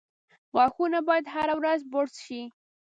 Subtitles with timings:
[0.55, 2.41] •غاښونه باید هره ورځ برس شي.